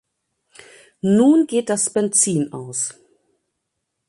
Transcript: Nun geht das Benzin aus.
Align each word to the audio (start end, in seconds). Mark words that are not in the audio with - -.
Nun 1.03 1.45
geht 1.45 1.69
das 1.69 1.91
Benzin 1.93 2.51
aus. 2.53 2.95